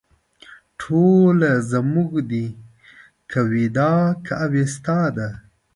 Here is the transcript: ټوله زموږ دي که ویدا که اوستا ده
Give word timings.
ټوله 0.79 1.51
زموږ 1.71 2.11
دي 2.29 2.47
که 3.29 3.39
ویدا 3.51 3.93
که 4.25 4.33
اوستا 4.43 4.99
ده 5.15 5.29